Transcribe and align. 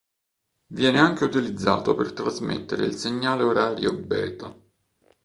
Viene 0.73 0.99
anche 0.99 1.25
utilizzato 1.25 1.93
per 1.93 2.11
trasmettere 2.13 2.85
il 2.85 2.95
segnale 2.95 3.43
orario 3.43 3.95
Beta. 3.99 4.51